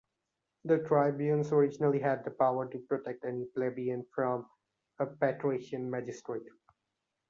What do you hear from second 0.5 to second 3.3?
The tribunes originally had the power to protect